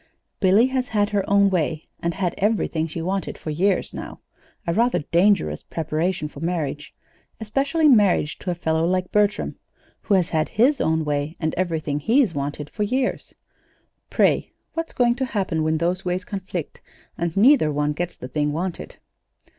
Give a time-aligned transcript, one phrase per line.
[0.39, 4.19] "Billy has had her own way, and had everything she wanted for years now
[4.65, 6.91] a rather dangerous preparation for marriage,
[7.39, 9.57] especially marriage to a fellow like Bertram
[10.01, 13.35] who has had his own way and everything he's wanted for years.
[14.09, 16.81] Pray, what's going to happen when those ways conflict,
[17.15, 18.95] and neither one gets the thing wanted?